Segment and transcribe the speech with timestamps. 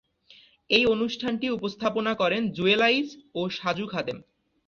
[0.69, 3.09] এই অনুষ্ঠানটি উপস্থাপনা করেন জুয়েল আইচ
[3.35, 4.17] ও সাজু খাদেম।